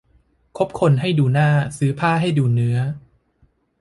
[0.57, 2.77] คบคนให้ดูหน้าซื้อผ้าให้ดูเนื้อ